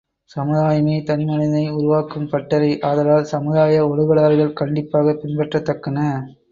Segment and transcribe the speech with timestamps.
[0.31, 5.99] சமுதாயமே தனிமனிதனை உருவாக்கும் பட்டறை, ஆதலால், சமுதாய ஒழுகலாறுகள் கண்டிப்பாகப் பின்பற்றத் தக்கன.